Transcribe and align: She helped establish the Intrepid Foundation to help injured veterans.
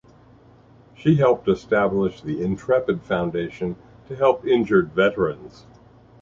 She 0.97 1.17
helped 1.17 1.47
establish 1.47 2.21
the 2.21 2.41
Intrepid 2.41 3.03
Foundation 3.03 3.75
to 4.07 4.15
help 4.15 4.43
injured 4.47 4.93
veterans. 4.93 5.67